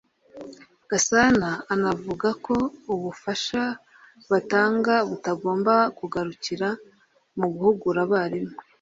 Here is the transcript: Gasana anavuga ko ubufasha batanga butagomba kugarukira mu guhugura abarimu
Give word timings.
Gasana 0.89 1.49
anavuga 1.73 2.29
ko 2.45 2.55
ubufasha 2.93 3.61
batanga 4.31 4.93
butagomba 5.09 5.73
kugarukira 5.97 6.69
mu 7.37 7.45
guhugura 7.53 7.99
abarimu 8.05 8.55